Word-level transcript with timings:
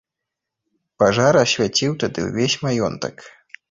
Пажар 1.03 1.39
асвяціў 1.43 1.91
тады 2.07 2.19
ўвесь 2.31 2.61
маёнтак. 2.69 3.15